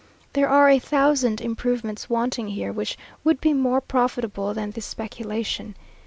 [0.33, 5.75] There are a thousand improvements wanting here, which would be more profitable than this speculation.